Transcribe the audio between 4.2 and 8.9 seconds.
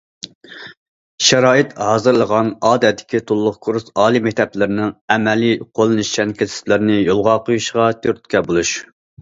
مەكتەپلىرىنىڭ ئەمەلىي قوللىنىشچان كەسىپلەرنى يولغا قويۇشىغا تۈرتكە بولۇش.